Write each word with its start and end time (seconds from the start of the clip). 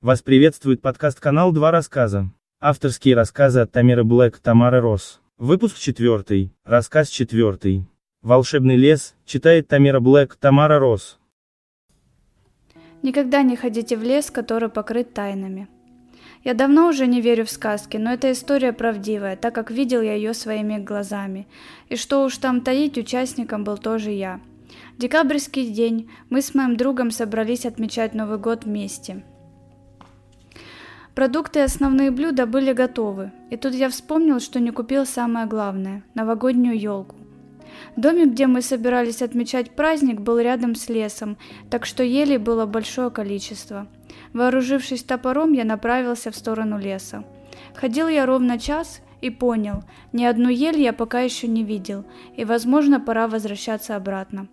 Вас 0.00 0.22
приветствует 0.22 0.80
подкаст-канал 0.80 1.50
«Два 1.50 1.72
рассказа». 1.72 2.30
Авторские 2.60 3.16
рассказы 3.16 3.58
от 3.58 3.72
Тамиры 3.72 4.04
Блэк, 4.04 4.38
Тамары 4.40 4.80
Росс. 4.80 5.20
Выпуск 5.38 5.76
четвертый, 5.76 6.52
рассказ 6.64 7.08
четвертый. 7.08 7.84
«Волшебный 8.22 8.76
лес», 8.76 9.16
читает 9.26 9.66
Тамира 9.66 9.98
Блэк, 9.98 10.36
Тамара 10.36 10.78
Росс. 10.78 11.18
Никогда 13.02 13.42
не 13.42 13.56
ходите 13.56 13.96
в 13.96 14.04
лес, 14.04 14.30
который 14.30 14.68
покрыт 14.68 15.14
тайнами. 15.14 15.66
Я 16.44 16.54
давно 16.54 16.86
уже 16.86 17.08
не 17.08 17.20
верю 17.20 17.44
в 17.44 17.50
сказки, 17.50 17.96
но 17.96 18.12
эта 18.12 18.30
история 18.30 18.72
правдивая, 18.72 19.34
так 19.34 19.52
как 19.52 19.72
видел 19.72 20.00
я 20.00 20.14
ее 20.14 20.32
своими 20.32 20.78
глазами. 20.78 21.48
И 21.88 21.96
что 21.96 22.22
уж 22.24 22.38
там 22.38 22.60
таить, 22.60 22.98
участником 22.98 23.64
был 23.64 23.78
тоже 23.78 24.12
я. 24.12 24.40
Декабрьский 24.96 25.72
день, 25.72 26.08
мы 26.30 26.40
с 26.40 26.54
моим 26.54 26.76
другом 26.76 27.10
собрались 27.10 27.66
отмечать 27.66 28.14
Новый 28.14 28.38
год 28.38 28.62
вместе. 28.62 29.24
Продукты 31.18 31.58
и 31.58 31.62
основные 31.62 32.12
блюда 32.12 32.46
были 32.46 32.72
готовы, 32.72 33.32
и 33.50 33.56
тут 33.56 33.74
я 33.74 33.88
вспомнил, 33.88 34.38
что 34.38 34.60
не 34.60 34.70
купил 34.70 35.04
самое 35.04 35.46
главное– 35.46 36.04
новогоднюю 36.14 36.78
елку. 36.78 37.16
Домик, 37.96 38.28
где 38.34 38.46
мы 38.46 38.62
собирались 38.62 39.20
отмечать 39.20 39.72
праздник, 39.72 40.20
был 40.20 40.38
рядом 40.38 40.76
с 40.76 40.88
лесом, 40.88 41.36
так 41.70 41.86
что 41.86 42.04
елей 42.04 42.38
было 42.38 42.66
большое 42.66 43.10
количество. 43.10 43.88
Вооружившись 44.32 45.02
топором, 45.02 45.54
я 45.54 45.64
направился 45.64 46.30
в 46.30 46.36
сторону 46.36 46.78
леса. 46.78 47.24
Ходил 47.74 48.06
я 48.06 48.24
ровно 48.24 48.56
час 48.56 49.00
и 49.20 49.28
понял, 49.28 49.82
ни 50.12 50.22
одну 50.24 50.48
ель 50.48 50.80
я 50.80 50.92
пока 50.92 51.18
еще 51.18 51.48
не 51.48 51.64
видел, 51.64 52.04
и, 52.36 52.44
возможно, 52.44 53.00
пора 53.00 53.26
возвращаться 53.26 53.96
обратно. 53.96 54.46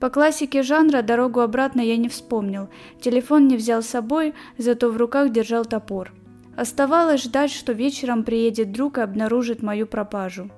По 0.00 0.10
классике 0.10 0.62
жанра 0.62 1.02
дорогу 1.02 1.40
обратно 1.40 1.80
я 1.80 1.96
не 1.96 2.08
вспомнил, 2.08 2.68
телефон 3.00 3.46
не 3.46 3.56
взял 3.56 3.82
с 3.82 3.88
собой, 3.88 4.34
зато 4.58 4.90
в 4.90 4.96
руках 4.96 5.30
держал 5.30 5.64
топор. 5.64 6.12
Оставалось 6.56 7.22
ждать, 7.22 7.50
что 7.50 7.72
вечером 7.72 8.24
приедет 8.24 8.72
друг 8.72 8.98
и 8.98 9.00
обнаружит 9.00 9.62
мою 9.62 9.86
пропажу. 9.86 10.50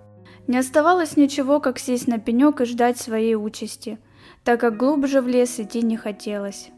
Не 0.46 0.58
оставалось 0.58 1.16
ничего, 1.16 1.60
как 1.60 1.78
сесть 1.78 2.08
на 2.08 2.18
пенек 2.18 2.60
и 2.60 2.64
ждать 2.64 2.98
своей 2.98 3.34
участи, 3.34 3.98
так 4.42 4.60
как 4.60 4.76
глубже 4.76 5.20
в 5.20 5.28
лес 5.28 5.58
идти 5.58 5.82
не 5.82 5.96
хотелось. 5.96 6.70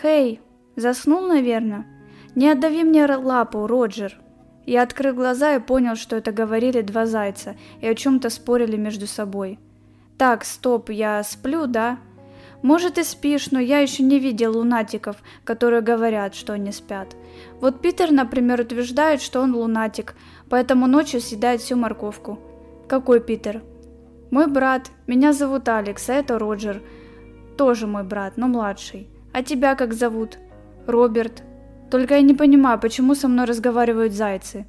«Хей, 0.00 0.40
заснул, 0.76 1.26
наверное? 1.26 1.86
Не 2.34 2.50
отдави 2.50 2.84
мне 2.84 3.06
лапу, 3.06 3.66
Роджер!» 3.66 4.20
Я 4.66 4.82
открыл 4.82 5.14
глаза 5.14 5.56
и 5.56 5.60
понял, 5.60 5.94
что 5.94 6.16
это 6.16 6.32
говорили 6.32 6.80
два 6.80 7.04
зайца 7.04 7.54
и 7.80 7.86
о 7.86 7.94
чем-то 7.94 8.30
спорили 8.30 8.76
между 8.76 9.06
собой. 9.06 9.58
Так, 10.18 10.44
стоп, 10.44 10.90
я 10.90 11.22
сплю, 11.24 11.66
да? 11.66 11.98
Может 12.62 12.98
и 12.98 13.02
спишь, 13.04 13.50
но 13.50 13.60
я 13.60 13.80
еще 13.80 14.02
не 14.02 14.18
видел 14.18 14.56
лунатиков, 14.56 15.16
которые 15.44 15.82
говорят, 15.82 16.34
что 16.34 16.54
они 16.54 16.72
спят. 16.72 17.14
Вот 17.60 17.82
Питер, 17.82 18.10
например, 18.10 18.60
утверждает, 18.60 19.20
что 19.20 19.40
он 19.40 19.54
лунатик, 19.54 20.14
поэтому 20.48 20.86
ночью 20.86 21.20
съедает 21.20 21.60
всю 21.60 21.76
морковку. 21.76 22.38
Какой 22.88 23.20
Питер? 23.20 23.62
Мой 24.30 24.46
брат. 24.46 24.90
Меня 25.06 25.32
зовут 25.32 25.68
Алекс, 25.68 26.08
а 26.08 26.14
это 26.14 26.38
Роджер. 26.38 26.82
Тоже 27.56 27.86
мой 27.86 28.02
брат, 28.02 28.36
но 28.36 28.48
младший. 28.48 29.08
А 29.32 29.42
тебя 29.42 29.74
как 29.74 29.92
зовут? 29.92 30.38
Роберт. 30.86 31.42
Только 31.90 32.14
я 32.14 32.22
не 32.22 32.34
понимаю, 32.34 32.80
почему 32.80 33.14
со 33.14 33.28
мной 33.28 33.44
разговаривают 33.44 34.12
зайцы. 34.12 34.66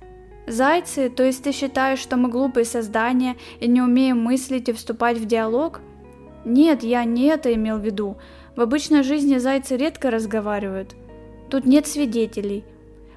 Зайцы, 0.47 1.09
то 1.09 1.23
есть 1.23 1.43
ты 1.43 1.51
считаешь, 1.51 1.99
что 1.99 2.17
мы 2.17 2.29
глупые 2.29 2.65
создания 2.65 3.35
и 3.59 3.67
не 3.67 3.81
умеем 3.81 4.21
мыслить 4.21 4.69
и 4.69 4.73
вступать 4.73 5.17
в 5.17 5.25
диалог? 5.25 5.81
Нет, 6.45 6.83
я 6.83 7.03
не 7.03 7.25
это 7.25 7.51
имел 7.53 7.79
в 7.79 7.85
виду. 7.85 8.17
В 8.55 8.61
обычной 8.61 9.01
жизни 9.01 9.37
зайцы 9.39 9.75
редко 9.75 10.11
разговаривают. 10.11 10.95
Тут 11.49 11.65
нет 11.65 11.87
свидетелей. 11.87 12.63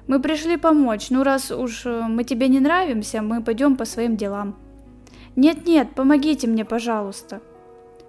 Мы 0.07 0.19
пришли 0.19 0.57
помочь, 0.57 1.11
ну 1.11 1.21
раз 1.21 1.51
уж 1.51 1.85
э, 1.85 2.01
мы 2.09 2.23
тебе 2.23 2.47
не 2.47 2.59
нравимся, 2.59 3.21
мы 3.21 3.43
пойдем 3.43 3.77
по 3.77 3.85
своим 3.85 4.17
делам. 4.17 4.55
Нет-нет, 5.35 5.93
помогите 5.93 6.47
мне, 6.47 6.65
пожалуйста. 6.65 7.41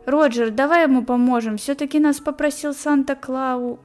Роджер, 0.06 0.50
давай 0.50 0.84
ему 0.84 1.04
поможем, 1.04 1.58
все-таки 1.58 2.00
нас 2.00 2.18
попросил 2.18 2.72
Санта-Клау. 2.72 3.78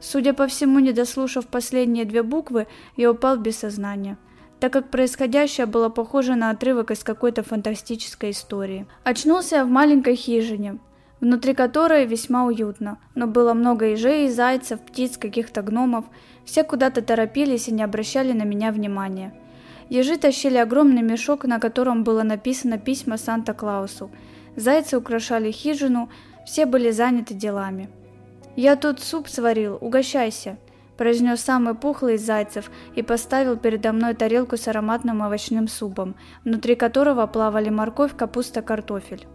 Судя 0.00 0.34
по 0.34 0.48
всему, 0.48 0.80
не 0.80 0.92
дослушав 0.92 1.46
последние 1.46 2.04
две 2.04 2.24
буквы, 2.24 2.66
я 2.96 3.12
упал 3.12 3.36
без 3.36 3.58
сознания 3.58 4.18
так 4.60 4.72
как 4.72 4.90
происходящее 4.90 5.66
было 5.66 5.88
похоже 5.88 6.34
на 6.34 6.50
отрывок 6.50 6.90
из 6.90 7.04
какой-то 7.04 7.42
фантастической 7.42 8.30
истории. 8.30 8.86
Очнулся 9.04 9.56
я 9.56 9.64
в 9.64 9.68
маленькой 9.68 10.16
хижине, 10.16 10.78
внутри 11.20 11.54
которой 11.54 12.06
весьма 12.06 12.44
уютно, 12.44 12.98
но 13.14 13.26
было 13.26 13.54
много 13.54 13.86
ежей, 13.86 14.28
зайцев, 14.28 14.80
птиц, 14.80 15.16
каких-то 15.16 15.62
гномов, 15.62 16.04
все 16.44 16.64
куда-то 16.64 17.02
торопились 17.02 17.68
и 17.68 17.72
не 17.72 17.82
обращали 17.82 18.32
на 18.32 18.42
меня 18.42 18.72
внимания. 18.72 19.34
Ежи 19.88 20.16
тащили 20.16 20.56
огромный 20.56 21.02
мешок, 21.02 21.44
на 21.44 21.58
котором 21.60 22.04
было 22.04 22.22
написано 22.22 22.78
письма 22.78 23.16
Санта-Клаусу. 23.16 24.10
Зайцы 24.54 24.98
украшали 24.98 25.50
хижину, 25.50 26.10
все 26.44 26.66
были 26.66 26.90
заняты 26.90 27.34
делами. 27.34 27.88
«Я 28.56 28.76
тут 28.76 29.00
суп 29.00 29.28
сварил, 29.28 29.78
угощайся», 29.80 30.58
произнес 30.98 31.40
самый 31.40 31.74
пухлый 31.74 32.16
из 32.16 32.26
зайцев 32.26 32.70
и 32.94 33.02
поставил 33.02 33.56
передо 33.56 33.92
мной 33.92 34.14
тарелку 34.14 34.56
с 34.56 34.68
ароматным 34.68 35.22
овощным 35.22 35.68
супом, 35.68 36.16
внутри 36.44 36.74
которого 36.74 37.26
плавали 37.26 37.70
морковь, 37.70 38.14
капуста, 38.14 38.60
картофель. 38.60 39.26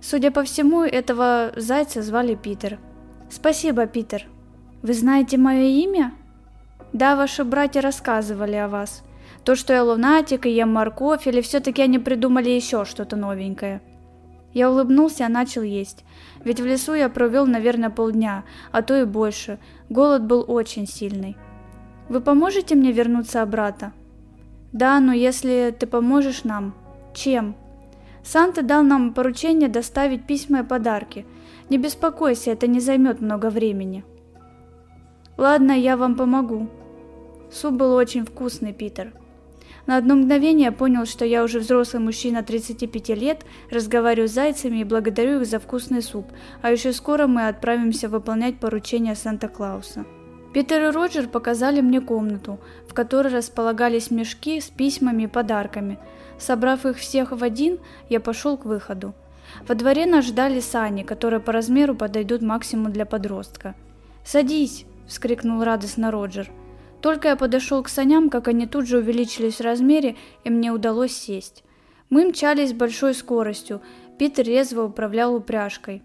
Судя 0.00 0.30
по 0.30 0.42
всему, 0.44 0.82
этого 0.82 1.52
зайца 1.56 2.02
звали 2.02 2.34
Питер. 2.34 2.78
«Спасибо, 3.30 3.86
Питер. 3.86 4.26
Вы 4.82 4.94
знаете 4.94 5.36
мое 5.36 5.62
имя?» 5.84 6.14
«Да, 6.92 7.16
ваши 7.16 7.44
братья 7.44 7.80
рассказывали 7.80 8.56
о 8.56 8.68
вас. 8.68 9.02
То, 9.44 9.54
что 9.54 9.72
я 9.72 9.82
лунатик 9.82 10.46
и 10.46 10.50
ем 10.50 10.72
морковь, 10.72 11.26
или 11.26 11.40
все-таки 11.40 11.82
они 11.82 11.98
придумали 11.98 12.50
еще 12.50 12.84
что-то 12.84 13.16
новенькое?» 13.16 13.80
Я 14.52 14.70
улыбнулся 14.70 15.24
и 15.24 15.28
начал 15.28 15.62
есть. 15.62 16.04
Ведь 16.44 16.60
в 16.60 16.66
лесу 16.66 16.94
я 16.94 17.08
провел, 17.08 17.46
наверное, 17.46 17.90
полдня, 17.90 18.44
а 18.70 18.82
то 18.82 19.00
и 19.00 19.04
больше. 19.04 19.58
Голод 19.88 20.24
был 20.24 20.44
очень 20.46 20.86
сильный. 20.86 21.36
Вы 22.08 22.20
поможете 22.20 22.74
мне 22.74 22.92
вернуться 22.92 23.42
обратно? 23.42 23.92
Да, 24.72 25.00
но 25.00 25.12
если 25.12 25.74
ты 25.78 25.86
поможешь 25.86 26.44
нам. 26.44 26.74
Чем? 27.14 27.56
Санта 28.22 28.62
дал 28.62 28.82
нам 28.82 29.14
поручение 29.14 29.68
доставить 29.68 30.26
письма 30.26 30.60
и 30.60 30.64
подарки. 30.64 31.26
Не 31.70 31.78
беспокойся, 31.78 32.50
это 32.50 32.66
не 32.66 32.80
займет 32.80 33.20
много 33.20 33.50
времени. 33.50 34.04
Ладно, 35.36 35.72
я 35.72 35.96
вам 35.96 36.14
помогу. 36.14 36.68
Суп 37.50 37.74
был 37.74 37.94
очень 37.94 38.24
вкусный, 38.24 38.72
Питер. 38.72 39.12
На 39.86 39.96
одно 39.96 40.14
мгновение 40.14 40.70
понял, 40.70 41.06
что 41.06 41.24
я 41.24 41.42
уже 41.42 41.58
взрослый 41.58 42.02
мужчина 42.02 42.42
35 42.42 43.08
лет, 43.10 43.44
разговариваю 43.70 44.28
с 44.28 44.32
зайцами 44.32 44.78
и 44.78 44.84
благодарю 44.84 45.40
их 45.40 45.46
за 45.46 45.58
вкусный 45.58 46.02
суп, 46.02 46.26
а 46.60 46.70
еще 46.70 46.92
скоро 46.92 47.26
мы 47.26 47.48
отправимся 47.48 48.08
выполнять 48.08 48.60
поручения 48.60 49.16
Санта-Клауса. 49.16 50.04
Питер 50.54 50.88
и 50.88 50.90
Роджер 50.90 51.28
показали 51.28 51.80
мне 51.80 52.00
комнату, 52.00 52.60
в 52.86 52.94
которой 52.94 53.32
располагались 53.32 54.10
мешки 54.10 54.60
с 54.60 54.68
письмами 54.68 55.24
и 55.24 55.26
подарками. 55.28 55.98
Собрав 56.38 56.86
их 56.86 56.98
всех 56.98 57.32
в 57.32 57.42
один, 57.42 57.78
я 58.08 58.20
пошел 58.20 58.56
к 58.56 58.66
выходу. 58.66 59.14
Во 59.66 59.74
дворе 59.74 60.06
нас 60.06 60.26
ждали 60.26 60.60
сани, 60.60 61.02
которые 61.02 61.40
по 61.40 61.52
размеру 61.52 61.94
подойдут 61.94 62.42
максимум 62.42 62.92
для 62.92 63.06
подростка. 63.06 63.74
«Садись!»– 64.24 64.84
вскрикнул 65.08 65.64
радостно 65.64 66.10
Роджер– 66.10 66.50
только 67.02 67.28
я 67.28 67.36
подошел 67.36 67.82
к 67.82 67.88
саням, 67.88 68.30
как 68.30 68.48
они 68.48 68.66
тут 68.66 68.86
же 68.86 68.98
увеличились 68.98 69.56
в 69.56 69.60
размере, 69.62 70.16
и 70.44 70.50
мне 70.50 70.70
удалось 70.70 71.12
сесть. 71.12 71.64
Мы 72.08 72.26
мчались 72.26 72.70
с 72.70 72.74
большой 72.74 73.14
скоростью, 73.14 73.82
Питер 74.18 74.46
резво 74.46 74.84
управлял 74.84 75.34
упряжкой. 75.34 76.02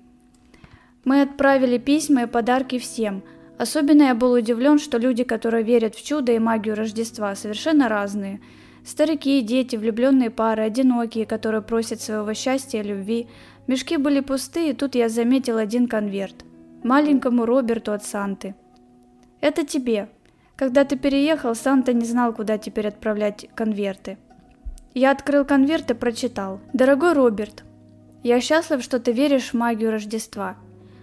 Мы 1.05 1.21
отправили 1.21 1.77
письма 1.77 2.23
и 2.23 2.25
подарки 2.25 2.79
всем. 2.79 3.23
Особенно 3.59 4.03
я 4.03 4.15
был 4.15 4.31
удивлен, 4.31 4.79
что 4.79 4.97
люди, 4.97 5.23
которые 5.23 5.63
верят 5.63 5.93
в 5.95 6.03
чудо 6.03 6.31
и 6.31 6.39
магию 6.39 6.75
Рождества, 6.75 7.35
совершенно 7.35 7.89
разные. 7.89 8.41
Старики, 8.83 9.41
дети, 9.41 9.75
влюбленные 9.75 10.31
пары, 10.31 10.63
одинокие, 10.63 11.25
которые 11.25 11.61
просят 11.61 12.01
своего 12.01 12.33
счастья 12.33 12.79
и 12.79 12.87
любви. 12.87 13.27
Мешки 13.67 13.97
были 13.97 14.21
пустые, 14.21 14.71
и 14.71 14.73
тут 14.73 14.95
я 14.95 15.09
заметил 15.09 15.57
один 15.57 15.87
конверт. 15.87 16.43
Маленькому 16.83 17.45
Роберту 17.45 17.91
от 17.91 18.03
Санты. 18.03 18.55
«Это 19.41 19.65
тебе», 19.65 20.09
когда 20.57 20.83
ты 20.83 20.97
переехал, 20.97 21.53
Санта 21.53 21.93
не 21.93 22.05
знал, 22.05 22.33
куда 22.33 22.57
теперь 22.57 22.87
отправлять 22.87 23.47
конверты. 23.53 24.17
Я 24.95 25.11
открыл 25.11 25.45
конверт 25.45 25.91
и 25.91 25.93
прочитал. 25.93 26.59
«Дорогой 26.73 27.13
Роберт, 27.13 27.63
я 28.23 28.41
счастлив, 28.41 28.81
что 28.81 28.99
ты 28.99 29.11
веришь 29.11 29.51
в 29.51 29.53
магию 29.53 29.91
Рождества. 29.91 30.55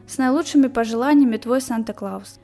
С 0.08 0.18
наилучшими 0.18 0.66
пожеланиями 0.66 1.36
твой 1.36 1.60
Санта-Клаус». 1.60 2.40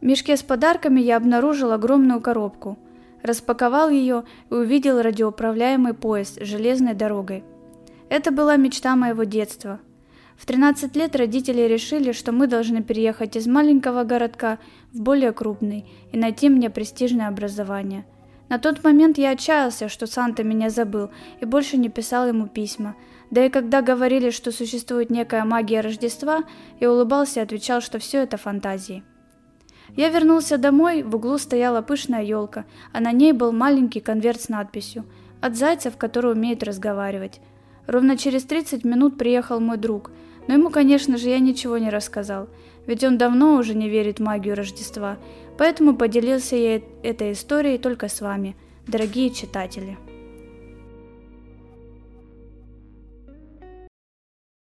В 0.00 0.04
мешке 0.04 0.36
с 0.36 0.42
подарками 0.42 1.00
я 1.00 1.18
обнаружил 1.18 1.72
огромную 1.72 2.22
коробку. 2.22 2.78
Распаковал 3.22 3.90
ее 3.90 4.24
и 4.50 4.54
увидел 4.54 5.02
радиоуправляемый 5.02 5.92
поезд 5.92 6.40
с 6.40 6.46
железной 6.46 6.94
дорогой. 6.94 7.44
Это 8.08 8.30
была 8.30 8.56
мечта 8.56 8.96
моего 8.96 9.24
детства. 9.24 9.80
В 10.36 10.44
13 10.44 10.94
лет 10.96 11.16
родители 11.16 11.62
решили, 11.62 12.12
что 12.12 12.32
мы 12.32 12.46
должны 12.46 12.82
переехать 12.82 13.36
из 13.36 13.46
маленького 13.46 14.04
городка 14.04 14.58
в 14.92 15.00
более 15.00 15.32
крупный 15.32 15.86
и 16.12 16.18
найти 16.18 16.48
мне 16.48 16.68
престижное 16.68 17.28
образование. 17.28 18.04
На 18.48 18.58
тот 18.58 18.84
момент 18.84 19.18
я 19.18 19.30
отчаялся, 19.30 19.88
что 19.88 20.06
Санта 20.06 20.44
меня 20.44 20.70
забыл 20.70 21.10
и 21.40 21.44
больше 21.44 21.78
не 21.78 21.88
писал 21.88 22.28
ему 22.28 22.46
письма. 22.46 22.94
Да 23.30 23.44
и 23.44 23.48
когда 23.48 23.82
говорили, 23.82 24.30
что 24.30 24.52
существует 24.52 25.10
некая 25.10 25.44
магия 25.44 25.80
Рождества, 25.80 26.44
я 26.78 26.92
улыбался 26.92 27.40
и 27.40 27.42
отвечал, 27.42 27.80
что 27.80 27.98
все 27.98 28.22
это 28.22 28.36
фантазии. 28.36 29.02
Я 29.96 30.10
вернулся 30.10 30.58
домой, 30.58 31.02
в 31.02 31.16
углу 31.16 31.38
стояла 31.38 31.80
пышная 31.80 32.22
елка, 32.22 32.66
а 32.92 33.00
на 33.00 33.12
ней 33.12 33.32
был 33.32 33.52
маленький 33.52 34.00
конверт 34.00 34.40
с 34.40 34.48
надписью 34.48 35.06
«От 35.40 35.56
зайцев, 35.56 35.96
который 35.96 36.32
умеет 36.32 36.62
разговаривать». 36.62 37.40
Ровно 37.86 38.16
через 38.16 38.44
30 38.44 38.84
минут 38.84 39.16
приехал 39.18 39.60
мой 39.60 39.76
друг, 39.76 40.10
но 40.48 40.54
ему, 40.54 40.70
конечно 40.70 41.16
же, 41.16 41.28
я 41.28 41.38
ничего 41.38 41.78
не 41.78 41.90
рассказал, 41.90 42.48
ведь 42.86 43.04
он 43.04 43.18
давно 43.18 43.56
уже 43.56 43.74
не 43.74 43.88
верит 43.88 44.18
в 44.18 44.22
магию 44.22 44.56
Рождества, 44.56 45.18
поэтому 45.58 45.96
поделился 45.96 46.56
я 46.56 46.80
этой 47.02 47.32
историей 47.32 47.78
только 47.78 48.08
с 48.08 48.20
вами, 48.20 48.56
дорогие 48.86 49.30
читатели. 49.30 49.96